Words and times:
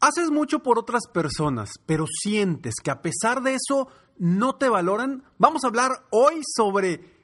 Haces 0.00 0.30
mucho 0.30 0.60
por 0.60 0.78
otras 0.78 1.08
personas, 1.12 1.70
pero 1.84 2.06
sientes 2.06 2.74
que 2.82 2.92
a 2.92 3.02
pesar 3.02 3.42
de 3.42 3.54
eso 3.54 3.88
no 4.16 4.54
te 4.54 4.68
valoran. 4.68 5.24
Vamos 5.38 5.64
a 5.64 5.66
hablar 5.66 5.90
hoy 6.10 6.40
sobre 6.56 7.16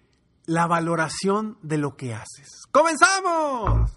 la 0.47 0.67
valoración 0.67 1.57
de 1.63 1.79
lo 1.79 1.97
que 1.97 2.15
haces. 2.15 2.63
¡Comenzamos! 2.73 3.93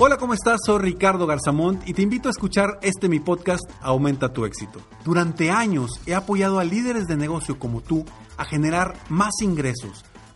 Hola, 0.00 0.16
¿cómo 0.16 0.32
estás? 0.32 0.60
Soy 0.64 0.78
Ricardo 0.80 1.26
Garzamont 1.26 1.86
y 1.88 1.92
te 1.92 2.02
invito 2.02 2.28
a 2.28 2.30
escuchar 2.30 2.78
este 2.82 3.08
mi 3.08 3.18
podcast 3.18 3.68
Aumenta 3.80 4.32
tu 4.32 4.44
éxito. 4.44 4.80
Durante 5.04 5.50
años 5.50 6.00
he 6.06 6.14
apoyado 6.14 6.58
a 6.60 6.64
líderes 6.64 7.06
de 7.06 7.16
negocio 7.16 7.58
como 7.58 7.80
tú 7.80 8.04
a 8.36 8.44
generar 8.44 8.94
más 9.08 9.42
ingresos, 9.42 10.04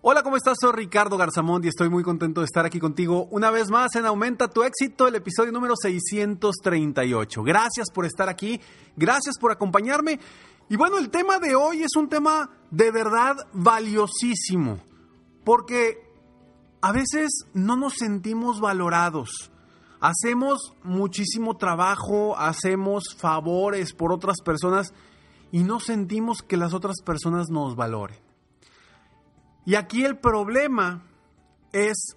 Hola, 0.00 0.22
¿cómo 0.22 0.36
estás? 0.36 0.58
Soy 0.60 0.70
Ricardo 0.74 1.16
Garzamón 1.16 1.64
y 1.64 1.68
estoy 1.68 1.88
muy 1.88 2.04
contento 2.04 2.40
de 2.40 2.44
estar 2.44 2.64
aquí 2.64 2.78
contigo 2.78 3.26
una 3.32 3.50
vez 3.50 3.68
más 3.68 3.96
en 3.96 4.06
Aumenta 4.06 4.46
tu 4.46 4.62
éxito, 4.62 5.08
el 5.08 5.16
episodio 5.16 5.50
número 5.50 5.74
638. 5.74 7.42
Gracias 7.42 7.90
por 7.92 8.06
estar 8.06 8.28
aquí, 8.28 8.60
gracias 8.96 9.36
por 9.40 9.50
acompañarme. 9.50 10.20
Y 10.68 10.76
bueno, 10.76 10.98
el 10.98 11.10
tema 11.10 11.40
de 11.40 11.56
hoy 11.56 11.82
es 11.82 11.96
un 11.96 12.08
tema 12.08 12.48
de 12.70 12.92
verdad 12.92 13.48
valiosísimo, 13.52 14.78
porque 15.44 15.98
a 16.80 16.92
veces 16.92 17.30
no 17.52 17.74
nos 17.74 17.94
sentimos 17.94 18.60
valorados. 18.60 19.50
Hacemos 19.98 20.74
muchísimo 20.84 21.56
trabajo, 21.56 22.38
hacemos 22.38 23.16
favores 23.18 23.94
por 23.94 24.12
otras 24.12 24.42
personas 24.44 24.94
y 25.50 25.64
no 25.64 25.80
sentimos 25.80 26.42
que 26.42 26.56
las 26.56 26.72
otras 26.72 27.02
personas 27.04 27.48
nos 27.50 27.74
valoren. 27.74 28.27
Y 29.64 29.74
aquí 29.74 30.04
el 30.04 30.18
problema 30.18 31.02
es 31.72 32.16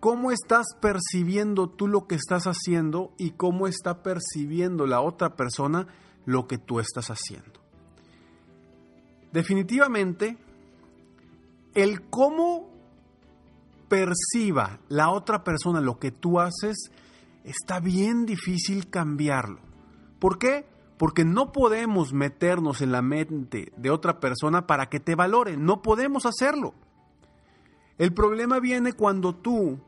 cómo 0.00 0.30
estás 0.30 0.66
percibiendo 0.80 1.68
tú 1.68 1.88
lo 1.88 2.06
que 2.06 2.14
estás 2.14 2.44
haciendo 2.44 3.12
y 3.18 3.32
cómo 3.32 3.66
está 3.66 4.02
percibiendo 4.02 4.86
la 4.86 5.00
otra 5.00 5.36
persona 5.36 5.86
lo 6.24 6.46
que 6.46 6.58
tú 6.58 6.78
estás 6.80 7.08
haciendo. 7.10 7.60
Definitivamente, 9.32 10.38
el 11.74 12.02
cómo 12.08 12.70
perciba 13.88 14.78
la 14.88 15.10
otra 15.10 15.44
persona 15.44 15.80
lo 15.80 15.98
que 15.98 16.10
tú 16.10 16.40
haces, 16.40 16.90
está 17.44 17.80
bien 17.80 18.26
difícil 18.26 18.90
cambiarlo. 18.90 19.60
¿Por 20.18 20.38
qué? 20.38 20.66
Porque 20.98 21.24
no 21.24 21.52
podemos 21.52 22.12
meternos 22.12 22.82
en 22.82 22.92
la 22.92 23.02
mente 23.02 23.72
de 23.76 23.90
otra 23.90 24.20
persona 24.20 24.66
para 24.66 24.88
que 24.88 25.00
te 25.00 25.14
valore. 25.14 25.56
No 25.56 25.80
podemos 25.80 26.26
hacerlo. 26.26 26.74
El 27.98 28.12
problema 28.12 28.60
viene 28.60 28.92
cuando 28.92 29.34
tú 29.34 29.78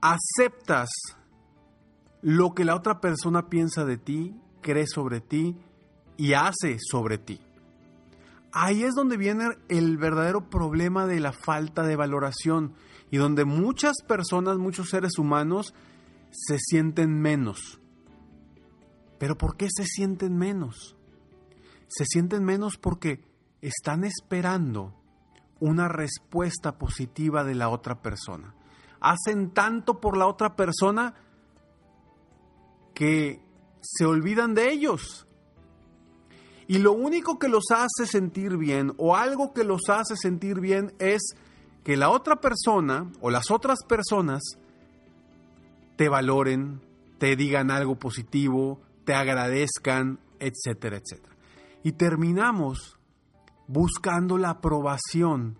aceptas 0.00 0.90
lo 2.22 2.54
que 2.54 2.64
la 2.64 2.76
otra 2.76 3.00
persona 3.00 3.48
piensa 3.48 3.84
de 3.84 3.98
ti, 3.98 4.34
cree 4.60 4.86
sobre 4.86 5.20
ti 5.20 5.56
y 6.16 6.34
hace 6.34 6.78
sobre 6.80 7.18
ti. 7.18 7.40
Ahí 8.52 8.82
es 8.84 8.94
donde 8.94 9.16
viene 9.16 9.46
el 9.68 9.96
verdadero 9.96 10.50
problema 10.50 11.06
de 11.06 11.20
la 11.20 11.32
falta 11.32 11.82
de 11.84 11.96
valoración 11.96 12.74
y 13.10 13.16
donde 13.16 13.44
muchas 13.44 13.96
personas, 14.06 14.58
muchos 14.58 14.90
seres 14.90 15.18
humanos 15.18 15.74
se 16.30 16.58
sienten 16.58 17.20
menos. 17.20 17.81
Pero 19.22 19.38
¿por 19.38 19.56
qué 19.56 19.68
se 19.70 19.84
sienten 19.84 20.36
menos? 20.36 20.96
Se 21.86 22.04
sienten 22.04 22.42
menos 22.42 22.76
porque 22.76 23.24
están 23.60 24.02
esperando 24.02 25.00
una 25.60 25.86
respuesta 25.86 26.76
positiva 26.76 27.44
de 27.44 27.54
la 27.54 27.68
otra 27.68 28.02
persona. 28.02 28.52
Hacen 28.98 29.50
tanto 29.50 30.00
por 30.00 30.16
la 30.16 30.26
otra 30.26 30.56
persona 30.56 31.14
que 32.94 33.40
se 33.80 34.06
olvidan 34.06 34.54
de 34.54 34.72
ellos 34.72 35.28
y 36.66 36.78
lo 36.78 36.90
único 36.90 37.38
que 37.38 37.48
los 37.48 37.66
hace 37.70 38.06
sentir 38.10 38.56
bien 38.56 38.92
o 38.96 39.14
algo 39.14 39.52
que 39.52 39.62
los 39.62 39.82
hace 39.88 40.16
sentir 40.16 40.58
bien 40.58 40.94
es 40.98 41.22
que 41.84 41.96
la 41.96 42.10
otra 42.10 42.40
persona 42.40 43.08
o 43.20 43.30
las 43.30 43.52
otras 43.52 43.84
personas 43.88 44.42
te 45.94 46.08
valoren, 46.08 46.80
te 47.18 47.36
digan 47.36 47.70
algo 47.70 48.00
positivo, 48.00 48.80
te 49.04 49.14
agradezcan, 49.14 50.18
etcétera, 50.38 50.96
etcétera. 50.96 51.36
Y 51.82 51.92
terminamos 51.92 52.98
buscando 53.66 54.38
la 54.38 54.50
aprobación 54.50 55.58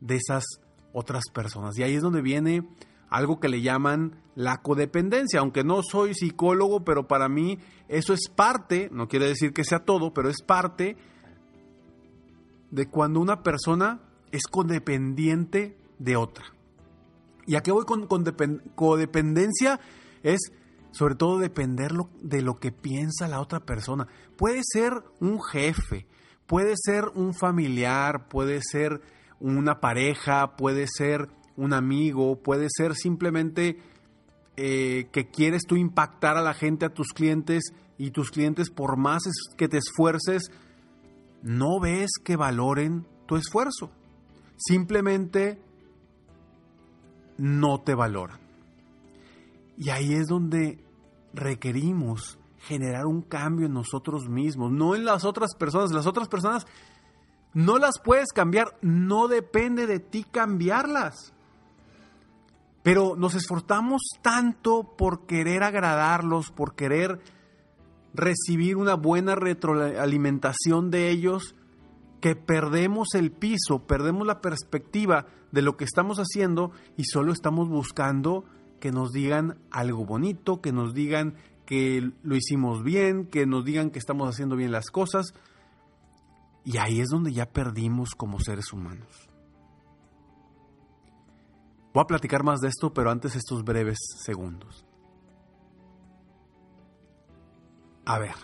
de 0.00 0.16
esas 0.16 0.44
otras 0.92 1.24
personas. 1.32 1.76
Y 1.78 1.82
ahí 1.82 1.94
es 1.94 2.02
donde 2.02 2.22
viene 2.22 2.68
algo 3.08 3.38
que 3.38 3.48
le 3.48 3.62
llaman 3.62 4.20
la 4.34 4.62
codependencia, 4.62 5.40
aunque 5.40 5.62
no 5.62 5.82
soy 5.82 6.14
psicólogo, 6.14 6.84
pero 6.84 7.06
para 7.06 7.28
mí 7.28 7.58
eso 7.88 8.12
es 8.12 8.28
parte, 8.28 8.88
no 8.92 9.08
quiere 9.08 9.26
decir 9.26 9.52
que 9.52 9.64
sea 9.64 9.84
todo, 9.84 10.12
pero 10.12 10.28
es 10.28 10.42
parte 10.42 10.96
de 12.70 12.86
cuando 12.88 13.20
una 13.20 13.42
persona 13.42 14.00
es 14.32 14.42
codependiente 14.50 15.76
de 15.98 16.16
otra. 16.16 16.46
¿Y 17.46 17.56
a 17.56 17.62
qué 17.62 17.70
voy 17.70 17.84
con, 17.84 18.06
codependencia? 18.74 19.78
Es 20.22 20.40
sobre 20.94 21.16
todo 21.16 21.38
depender 21.38 21.92
de 22.22 22.40
lo 22.40 22.54
que 22.54 22.72
piensa 22.72 23.28
la 23.28 23.40
otra 23.40 23.60
persona. 23.60 24.06
Puede 24.36 24.60
ser 24.62 24.92
un 25.20 25.42
jefe, 25.42 26.06
puede 26.46 26.74
ser 26.76 27.04
un 27.14 27.34
familiar, 27.34 28.28
puede 28.28 28.60
ser 28.62 29.02
una 29.40 29.80
pareja, 29.80 30.56
puede 30.56 30.86
ser 30.86 31.28
un 31.56 31.72
amigo, 31.72 32.42
puede 32.42 32.68
ser 32.70 32.94
simplemente 32.94 33.78
eh, 34.56 35.08
que 35.12 35.28
quieres 35.28 35.64
tú 35.66 35.76
impactar 35.76 36.36
a 36.36 36.42
la 36.42 36.54
gente, 36.54 36.86
a 36.86 36.94
tus 36.94 37.08
clientes, 37.08 37.72
y 37.98 38.10
tus 38.10 38.30
clientes, 38.30 38.70
por 38.70 38.96
más 38.96 39.22
que 39.56 39.68
te 39.68 39.78
esfuerces, 39.78 40.50
no 41.42 41.80
ves 41.80 42.10
que 42.22 42.36
valoren 42.36 43.06
tu 43.26 43.36
esfuerzo. 43.36 43.90
Simplemente 44.56 45.60
no 47.38 47.80
te 47.80 47.94
valoran. 47.94 48.40
Y 49.76 49.90
ahí 49.90 50.14
es 50.14 50.26
donde 50.26 50.83
requerimos 51.34 52.38
generar 52.60 53.06
un 53.06 53.22
cambio 53.22 53.66
en 53.66 53.74
nosotros 53.74 54.28
mismos, 54.28 54.72
no 54.72 54.94
en 54.94 55.04
las 55.04 55.24
otras 55.24 55.54
personas. 55.54 55.92
Las 55.92 56.06
otras 56.06 56.28
personas 56.28 56.66
no 57.52 57.78
las 57.78 58.00
puedes 58.02 58.32
cambiar, 58.32 58.76
no 58.82 59.28
depende 59.28 59.86
de 59.86 60.00
ti 60.00 60.24
cambiarlas. 60.24 61.32
Pero 62.82 63.16
nos 63.16 63.34
esforzamos 63.34 64.02
tanto 64.22 64.94
por 64.96 65.26
querer 65.26 65.62
agradarlos, 65.62 66.50
por 66.50 66.74
querer 66.74 67.20
recibir 68.12 68.76
una 68.76 68.94
buena 68.94 69.34
retroalimentación 69.34 70.90
de 70.90 71.10
ellos, 71.10 71.54
que 72.20 72.36
perdemos 72.36 73.14
el 73.14 73.32
piso, 73.32 73.86
perdemos 73.86 74.26
la 74.26 74.40
perspectiva 74.40 75.26
de 75.52 75.62
lo 75.62 75.76
que 75.76 75.84
estamos 75.84 76.18
haciendo 76.18 76.72
y 76.96 77.04
solo 77.04 77.32
estamos 77.32 77.68
buscando 77.68 78.44
que 78.84 78.92
nos 78.92 79.12
digan 79.12 79.56
algo 79.70 80.04
bonito, 80.04 80.60
que 80.60 80.70
nos 80.70 80.92
digan 80.92 81.36
que 81.64 82.12
lo 82.22 82.36
hicimos 82.36 82.84
bien, 82.84 83.24
que 83.24 83.46
nos 83.46 83.64
digan 83.64 83.90
que 83.90 83.98
estamos 83.98 84.28
haciendo 84.28 84.56
bien 84.56 84.72
las 84.72 84.90
cosas. 84.90 85.32
Y 86.66 86.76
ahí 86.76 87.00
es 87.00 87.08
donde 87.08 87.32
ya 87.32 87.46
perdimos 87.46 88.10
como 88.14 88.40
seres 88.40 88.74
humanos. 88.74 89.08
Voy 91.94 92.02
a 92.02 92.06
platicar 92.06 92.44
más 92.44 92.60
de 92.60 92.68
esto, 92.68 92.92
pero 92.92 93.10
antes 93.10 93.36
estos 93.36 93.64
breves 93.64 93.96
segundos. 94.22 94.84
A 98.04 98.18
ver, 98.18 98.36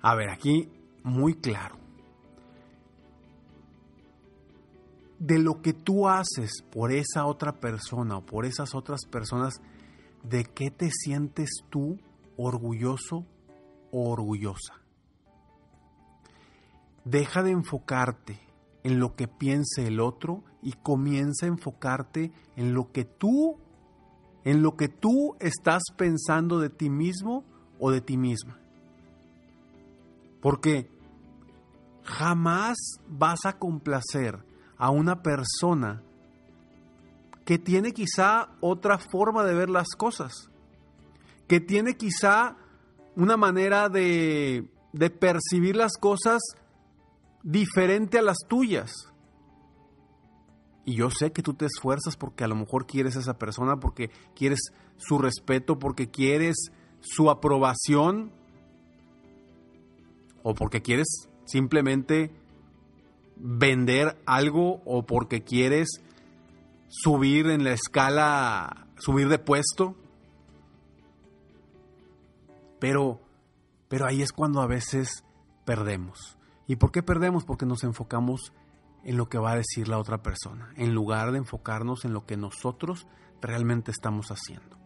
a 0.00 0.14
ver, 0.14 0.30
aquí 0.30 0.70
muy 1.02 1.34
claro. 1.34 1.76
De 5.24 5.38
lo 5.38 5.62
que 5.62 5.72
tú 5.72 6.06
haces 6.06 6.62
por 6.70 6.92
esa 6.92 7.24
otra 7.24 7.58
persona 7.58 8.18
o 8.18 8.26
por 8.26 8.44
esas 8.44 8.74
otras 8.74 9.06
personas, 9.10 9.54
¿de 10.22 10.44
qué 10.44 10.70
te 10.70 10.90
sientes 10.90 11.48
tú 11.70 11.98
orgulloso 12.36 13.24
o 13.90 14.10
orgullosa? 14.10 14.74
Deja 17.06 17.42
de 17.42 17.52
enfocarte 17.52 18.38
en 18.82 19.00
lo 19.00 19.16
que 19.16 19.26
piense 19.26 19.86
el 19.86 19.98
otro 19.98 20.44
y 20.60 20.72
comienza 20.72 21.46
a 21.46 21.48
enfocarte 21.48 22.30
en 22.56 22.74
lo 22.74 22.92
que 22.92 23.06
tú, 23.06 23.56
en 24.44 24.62
lo 24.62 24.76
que 24.76 24.88
tú 24.88 25.36
estás 25.40 25.84
pensando 25.96 26.60
de 26.60 26.68
ti 26.68 26.90
mismo 26.90 27.44
o 27.78 27.90
de 27.90 28.02
ti 28.02 28.18
misma. 28.18 28.58
Porque 30.42 30.90
jamás 32.02 32.76
vas 33.08 33.46
a 33.46 33.58
complacer 33.58 34.44
a 34.76 34.90
una 34.90 35.22
persona 35.22 36.02
que 37.44 37.58
tiene 37.58 37.92
quizá 37.92 38.48
otra 38.60 38.98
forma 38.98 39.44
de 39.44 39.54
ver 39.54 39.70
las 39.70 39.88
cosas, 39.96 40.50
que 41.46 41.60
tiene 41.60 41.96
quizá 41.96 42.56
una 43.16 43.36
manera 43.36 43.88
de, 43.88 44.68
de 44.92 45.10
percibir 45.10 45.76
las 45.76 45.96
cosas 45.98 46.40
diferente 47.42 48.18
a 48.18 48.22
las 48.22 48.38
tuyas. 48.48 48.92
Y 50.86 50.96
yo 50.96 51.10
sé 51.10 51.32
que 51.32 51.42
tú 51.42 51.54
te 51.54 51.66
esfuerzas 51.66 52.16
porque 52.16 52.44
a 52.44 52.48
lo 52.48 52.56
mejor 52.56 52.86
quieres 52.86 53.16
a 53.16 53.20
esa 53.20 53.38
persona, 53.38 53.76
porque 53.76 54.10
quieres 54.34 54.60
su 54.96 55.18
respeto, 55.18 55.78
porque 55.78 56.10
quieres 56.10 56.56
su 57.00 57.30
aprobación, 57.30 58.32
o 60.42 60.54
porque 60.54 60.82
quieres 60.82 61.28
simplemente 61.46 62.30
vender 63.36 64.16
algo, 64.26 64.82
o 64.84 65.04
porque 65.06 65.42
quieres 65.42 66.00
subir 66.88 67.48
en 67.48 67.64
la 67.64 67.72
escala, 67.72 68.86
subir 68.98 69.28
de 69.28 69.38
puesto. 69.38 69.96
Pero, 72.78 73.20
pero 73.88 74.06
ahí 74.06 74.22
es 74.22 74.32
cuando 74.32 74.60
a 74.60 74.66
veces 74.66 75.24
perdemos. 75.64 76.38
¿Y 76.66 76.76
por 76.76 76.92
qué 76.92 77.02
perdemos? 77.02 77.44
Porque 77.44 77.66
nos 77.66 77.84
enfocamos 77.84 78.52
en 79.04 79.16
lo 79.16 79.28
que 79.28 79.38
va 79.38 79.52
a 79.52 79.56
decir 79.56 79.88
la 79.88 79.98
otra 79.98 80.22
persona, 80.22 80.72
en 80.76 80.94
lugar 80.94 81.32
de 81.32 81.38
enfocarnos 81.38 82.04
en 82.04 82.14
lo 82.14 82.24
que 82.24 82.36
nosotros 82.36 83.06
realmente 83.40 83.90
estamos 83.90 84.28
haciendo. 84.28 84.78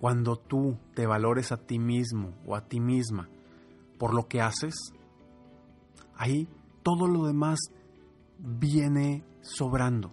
Cuando 0.00 0.36
tú 0.36 0.78
te 0.94 1.06
valores 1.06 1.52
a 1.52 1.58
ti 1.58 1.78
mismo 1.78 2.32
o 2.46 2.54
a 2.54 2.68
ti 2.68 2.80
misma 2.80 3.28
por 3.98 4.14
lo 4.14 4.28
que 4.28 4.40
haces, 4.40 4.74
ahí 6.16 6.48
todo 6.82 7.06
lo 7.06 7.26
demás 7.26 7.58
viene 8.38 9.24
sobrando. 9.42 10.10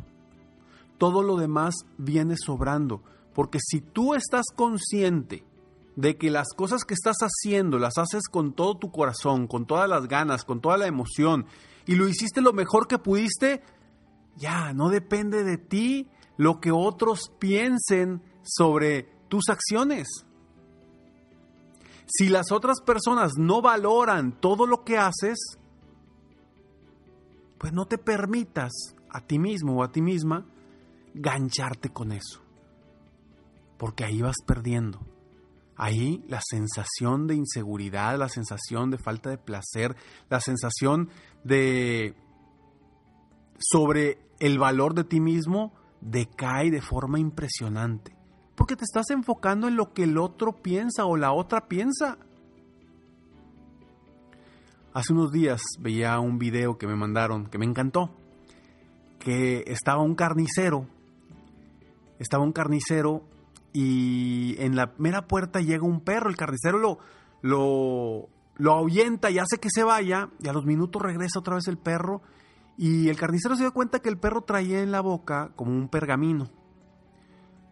Todo 0.98 1.22
lo 1.24 1.38
demás 1.38 1.76
viene 1.98 2.36
sobrando. 2.38 3.02
Porque 3.34 3.60
si 3.62 3.82
tú 3.82 4.14
estás 4.16 4.46
consciente 4.56 5.44
de 5.96 6.18
que 6.18 6.30
las 6.32 6.48
cosas 6.56 6.84
que 6.84 6.94
estás 6.94 7.18
haciendo 7.22 7.80
las 7.80 7.98
haces 7.98 8.24
con 8.30 8.54
todo 8.54 8.78
tu 8.78 8.92
corazón, 8.92 9.48
con 9.48 9.66
todas 9.66 9.90
las 9.90 10.08
ganas, 10.08 10.44
con 10.44 10.62
toda 10.62 10.78
la 10.78 10.88
emoción, 10.88 11.46
y 11.86 11.96
lo 11.96 12.08
hiciste 12.08 12.42
lo 12.42 12.54
mejor 12.54 12.88
que 12.88 13.00
pudiste, 13.00 13.62
ya, 14.36 14.74
no 14.74 14.90
depende 14.90 15.44
de 15.44 15.58
ti 15.58 16.08
lo 16.38 16.60
que 16.60 16.72
otros 16.72 17.32
piensen 17.40 18.22
sobre 18.44 19.10
tus 19.28 19.50
acciones. 19.50 20.08
Si 22.06 22.30
las 22.30 22.52
otras 22.52 22.82
personas 22.82 23.34
no 23.38 23.62
valoran 23.62 24.40
todo 24.40 24.66
lo 24.66 24.84
que 24.84 24.98
haces, 24.98 25.38
pues 27.58 27.74
no 27.74 27.86
te 27.86 27.98
permitas 27.98 28.72
a 29.10 29.22
ti 29.22 29.40
mismo 29.40 29.78
o 29.78 29.84
a 29.84 29.92
ti 29.92 30.02
misma 30.02 30.46
gancharte 31.14 31.90
con 31.90 32.12
eso. 32.12 32.42
Porque 33.78 34.04
ahí 34.04 34.22
vas 34.22 34.38
perdiendo. 34.46 35.00
Ahí 35.76 36.24
la 36.28 36.42
sensación 36.44 37.28
de 37.28 37.36
inseguridad, 37.36 38.18
la 38.18 38.30
sensación 38.30 38.90
de 38.90 38.98
falta 38.98 39.30
de 39.30 39.38
placer, 39.38 39.96
la 40.30 40.42
sensación 40.42 41.10
de 41.44 42.16
sobre 43.60 44.20
el 44.40 44.58
valor 44.58 44.94
de 44.94 45.04
ti 45.04 45.20
mismo 45.20 45.74
decae 46.02 46.72
de 46.72 46.82
forma 46.82 47.20
impresionante. 47.20 48.16
Porque 48.56 48.76
te 48.76 48.86
estás 48.86 49.12
enfocando 49.12 49.68
en 49.68 49.76
lo 49.76 49.94
que 49.94 50.04
el 50.04 50.18
otro 50.18 50.64
piensa 50.64 51.06
o 51.06 51.16
la 51.16 51.32
otra 51.32 51.68
piensa. 51.68 52.18
Hace 54.98 55.14
unos 55.14 55.32
días 55.32 55.62
veía 55.78 56.20
un 56.20 56.40
video 56.40 56.80
que 56.80 56.88
me 56.88 56.96
mandaron 56.96 57.46
que 57.46 57.60
me 57.60 57.66
encantó. 57.66 58.10
Que 59.20 59.64
estaba 59.68 60.02
un 60.02 60.16
carnicero. 60.16 60.88
Estaba 62.18 62.44
un 62.44 62.52
carnicero 62.52 63.22
y 63.74 64.56
en 64.58 64.76
la 64.76 64.96
mera 64.98 65.28
puerta 65.28 65.60
llega 65.62 65.84
un 65.84 66.02
perro. 66.02 66.32
El 66.32 66.36
carnicero 66.36 66.80
lo, 66.80 66.98
lo, 67.44 68.28
lo 68.56 68.74
ahuyenta 68.74 69.30
y 69.30 69.38
hace 69.38 69.60
que 69.60 69.70
se 69.70 69.84
vaya. 69.84 70.32
Y 70.40 70.48
a 70.48 70.54
los 70.54 70.66
minutos 70.66 71.00
regresa 71.00 71.38
otra 71.38 71.58
vez 71.58 71.68
el 71.68 71.78
perro. 71.78 72.24
Y 72.76 73.10
el 73.10 73.18
carnicero 73.18 73.56
se 73.56 73.66
da 73.66 73.70
cuenta 73.70 74.00
que 74.00 74.10
el 74.10 74.18
perro 74.18 74.42
traía 74.42 74.82
en 74.82 74.92
la 74.92 75.02
boca 75.02 75.52
como 75.56 75.74
un 75.74 75.90
pergamino. 75.90 76.50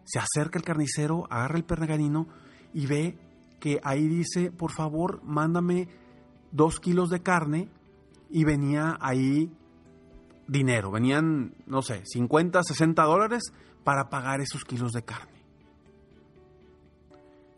Se 0.04 0.20
acerca 0.20 0.60
el 0.60 0.64
carnicero, 0.64 1.26
agarra 1.28 1.56
el 1.56 1.64
pergamino 1.64 2.28
y 2.72 2.86
ve 2.86 3.18
que 3.58 3.80
ahí 3.82 4.06
dice, 4.06 4.52
por 4.52 4.70
favor, 4.70 5.24
mándame 5.24 5.88
dos 6.52 6.80
kilos 6.80 7.10
de 7.10 7.22
carne 7.22 7.68
y 8.30 8.44
venía 8.44 8.96
ahí 9.00 9.50
dinero, 10.46 10.90
venían, 10.90 11.54
no 11.66 11.82
sé, 11.82 12.02
50, 12.04 12.62
60 12.62 13.02
dólares 13.02 13.52
para 13.84 14.08
pagar 14.08 14.40
esos 14.40 14.64
kilos 14.64 14.92
de 14.92 15.04
carne. 15.04 15.36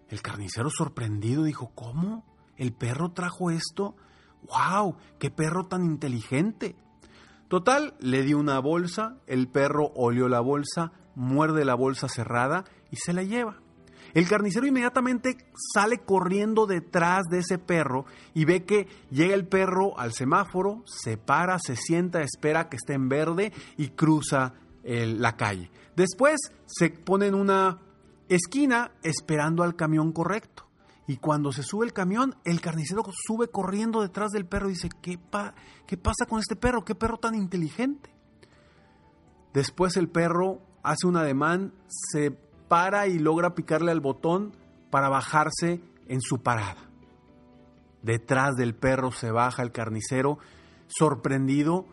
El 0.08 0.22
carnicero 0.22 0.70
sorprendido 0.70 1.44
dijo, 1.44 1.70
¿cómo? 1.74 2.24
¿El 2.56 2.72
perro 2.72 3.12
trajo 3.12 3.50
esto? 3.50 3.94
¡Wow! 4.48 4.96
¡Qué 5.18 5.30
perro 5.30 5.66
tan 5.66 5.84
inteligente! 5.84 6.76
Total, 7.48 7.94
le 8.00 8.22
dio 8.22 8.38
una 8.38 8.58
bolsa, 8.58 9.16
el 9.26 9.48
perro 9.48 9.90
olió 9.94 10.28
la 10.28 10.40
bolsa, 10.40 10.92
muerde 11.14 11.64
la 11.64 11.74
bolsa 11.74 12.08
cerrada 12.08 12.64
y 12.90 12.96
se 12.96 13.12
la 13.12 13.22
lleva. 13.22 13.60
El 14.14 14.28
carnicero 14.28 14.66
inmediatamente 14.66 15.36
sale 15.72 15.98
corriendo 15.98 16.66
detrás 16.66 17.24
de 17.30 17.38
ese 17.38 17.58
perro 17.58 18.06
y 18.34 18.44
ve 18.44 18.64
que 18.64 18.88
llega 19.10 19.34
el 19.34 19.46
perro 19.46 19.98
al 19.98 20.12
semáforo, 20.12 20.82
se 20.86 21.16
para, 21.16 21.58
se 21.58 21.76
sienta, 21.76 22.22
espera 22.22 22.68
que 22.68 22.76
esté 22.76 22.94
en 22.94 23.08
verde 23.08 23.52
y 23.76 23.88
cruza 23.90 24.54
la 24.84 25.36
calle. 25.36 25.70
Después 25.96 26.40
se 26.66 26.90
pone 26.90 27.26
en 27.26 27.34
una 27.34 27.80
esquina 28.28 28.92
esperando 29.02 29.62
al 29.62 29.76
camión 29.76 30.12
correcto. 30.12 30.66
Y 31.06 31.16
cuando 31.16 31.52
se 31.52 31.62
sube 31.62 31.86
el 31.86 31.94
camión, 31.94 32.36
el 32.44 32.60
carnicero 32.60 33.02
sube 33.26 33.48
corriendo 33.48 34.02
detrás 34.02 34.30
del 34.30 34.44
perro 34.44 34.68
y 34.68 34.74
dice, 34.74 34.90
¿qué, 35.00 35.18
¿qué 35.86 35.96
pasa 35.96 36.26
con 36.28 36.38
este 36.38 36.54
perro? 36.54 36.84
¿Qué 36.84 36.94
perro 36.94 37.16
tan 37.16 37.34
inteligente? 37.34 38.14
Después 39.54 39.96
el 39.96 40.08
perro 40.08 40.60
hace 40.82 41.06
un 41.06 41.16
ademán, 41.16 41.72
se 41.88 42.30
para 42.68 43.06
y 43.06 43.18
logra 43.18 43.54
picarle 43.54 43.90
al 43.90 44.00
botón 44.00 44.52
para 44.90 45.08
bajarse 45.08 45.80
en 46.06 46.20
su 46.20 46.42
parada. 46.42 46.88
Detrás 48.02 48.54
del 48.56 48.74
perro 48.74 49.10
se 49.10 49.30
baja 49.30 49.62
el 49.62 49.72
carnicero, 49.72 50.38
sorprendido, 50.86 51.86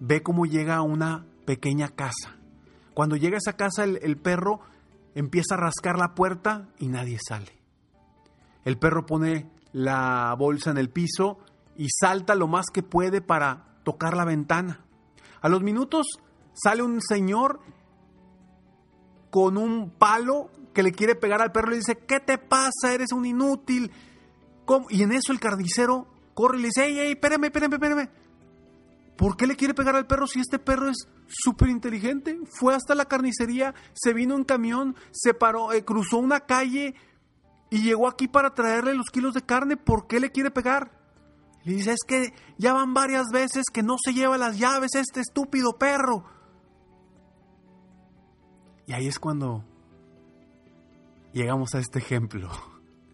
ve 0.00 0.22
cómo 0.22 0.46
llega 0.46 0.76
a 0.76 0.82
una 0.82 1.24
pequeña 1.44 1.88
casa. 1.88 2.36
Cuando 2.94 3.16
llega 3.16 3.36
a 3.36 3.38
esa 3.38 3.56
casa 3.56 3.84
el 3.84 4.16
perro 4.18 4.60
empieza 5.14 5.54
a 5.54 5.58
rascar 5.58 5.98
la 5.98 6.14
puerta 6.14 6.68
y 6.78 6.88
nadie 6.88 7.18
sale. 7.26 7.58
El 8.64 8.78
perro 8.78 9.06
pone 9.06 9.50
la 9.72 10.34
bolsa 10.38 10.70
en 10.70 10.78
el 10.78 10.90
piso 10.90 11.38
y 11.76 11.88
salta 11.88 12.34
lo 12.34 12.46
más 12.46 12.66
que 12.72 12.82
puede 12.82 13.20
para 13.20 13.64
tocar 13.84 14.16
la 14.16 14.24
ventana. 14.24 14.80
A 15.40 15.48
los 15.48 15.62
minutos 15.62 16.06
sale 16.52 16.82
un 16.82 17.00
señor 17.00 17.60
con 19.32 19.56
un 19.56 19.88
palo 19.88 20.50
que 20.74 20.82
le 20.82 20.92
quiere 20.92 21.14
pegar 21.14 21.40
al 21.40 21.52
perro 21.52 21.68
y 21.68 21.70
le 21.70 21.76
dice, 21.78 21.96
¿qué 22.06 22.20
te 22.20 22.36
pasa? 22.36 22.92
Eres 22.92 23.12
un 23.12 23.24
inútil. 23.24 23.90
Y 24.90 25.02
en 25.02 25.12
eso 25.12 25.32
el 25.32 25.40
carnicero 25.40 26.06
corre 26.34 26.58
y 26.58 26.60
le 26.60 26.68
dice, 26.68 26.84
ey, 26.84 26.98
ey, 26.98 27.12
espérame, 27.12 27.44
espérame, 27.44 27.72
espérame. 27.72 28.08
¿Por 29.16 29.38
qué 29.38 29.46
le 29.46 29.56
quiere 29.56 29.72
pegar 29.72 29.96
al 29.96 30.06
perro 30.06 30.26
si 30.26 30.38
este 30.38 30.58
perro 30.58 30.90
es 30.90 31.08
súper 31.28 31.70
inteligente? 31.70 32.40
Fue 32.50 32.74
hasta 32.74 32.94
la 32.94 33.06
carnicería, 33.06 33.74
se 33.94 34.12
vino 34.12 34.36
en 34.36 34.44
camión, 34.44 34.96
se 35.12 35.32
paró, 35.32 35.72
eh, 35.72 35.82
cruzó 35.82 36.18
una 36.18 36.40
calle 36.40 36.94
y 37.70 37.82
llegó 37.82 38.08
aquí 38.08 38.28
para 38.28 38.52
traerle 38.52 38.92
los 38.92 39.08
kilos 39.08 39.32
de 39.32 39.40
carne. 39.40 39.78
¿Por 39.78 40.08
qué 40.08 40.20
le 40.20 40.30
quiere 40.30 40.50
pegar? 40.50 40.90
Le 41.64 41.72
dice, 41.72 41.92
es 41.92 42.04
que 42.06 42.34
ya 42.58 42.74
van 42.74 42.92
varias 42.92 43.28
veces 43.32 43.64
que 43.72 43.82
no 43.82 43.96
se 43.98 44.12
lleva 44.12 44.36
las 44.36 44.58
llaves 44.58 44.94
este 44.94 45.20
estúpido 45.20 45.78
perro. 45.78 46.41
Y 48.86 48.92
ahí 48.92 49.06
es 49.06 49.18
cuando 49.18 49.64
llegamos 51.32 51.74
a 51.74 51.78
este 51.78 51.98
ejemplo 51.98 52.50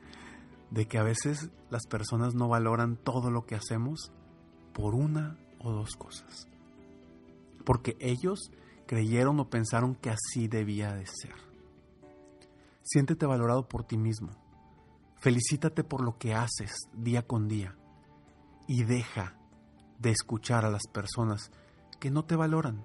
de 0.71 0.87
que 0.87 0.99
a 0.99 1.03
veces 1.03 1.51
las 1.71 1.87
personas 1.87 2.35
no 2.35 2.49
valoran 2.49 2.97
todo 2.97 3.31
lo 3.31 3.45
que 3.47 3.55
hacemos 3.55 4.13
por 4.73 4.95
una 4.95 5.39
o 5.61 5.73
dos 5.73 5.97
cosas. 5.97 6.49
Porque 7.65 7.97
ellos 8.01 8.51
creyeron 8.87 9.39
o 9.41 9.51
pensaron 9.51 9.95
que 9.95 10.11
así 10.11 10.49
debía 10.49 10.95
de 10.95 11.07
ser. 11.07 11.35
Siéntete 12.83 13.27
valorado 13.27 13.69
por 13.69 13.85
ti 13.85 13.99
mismo. 13.99 14.31
Felicítate 15.17 15.85
por 15.85 16.03
lo 16.03 16.17
que 16.17 16.35
haces 16.35 16.89
día 16.95 17.27
con 17.27 17.49
día. 17.49 17.77
Y 18.67 18.85
deja 18.85 19.37
de 19.99 20.11
escuchar 20.11 20.65
a 20.65 20.71
las 20.71 20.87
personas 20.87 21.51
que 22.01 22.11
no 22.11 22.25
te 22.25 22.37
valoran. 22.37 22.85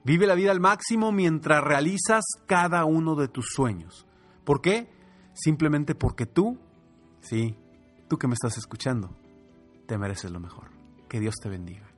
Vive 0.04 0.26
la 0.26 0.34
vida 0.34 0.50
al 0.50 0.60
máximo 0.60 1.12
mientras 1.12 1.64
realizas 1.64 2.24
cada 2.46 2.84
uno 2.84 3.14
de 3.14 3.28
tus 3.28 3.46
sueños. 3.54 4.06
¿Por 4.44 4.60
qué? 4.60 4.88
Simplemente 5.32 5.94
porque 5.94 6.26
tú, 6.26 6.58
sí, 7.20 7.56
tú 8.06 8.18
que 8.18 8.28
me 8.28 8.34
estás 8.34 8.58
escuchando, 8.58 9.16
te 9.86 9.96
mereces 9.96 10.30
lo 10.30 10.40
mejor. 10.40 10.70
Que 11.08 11.20
Dios 11.20 11.36
te 11.42 11.48
bendiga. 11.48 11.93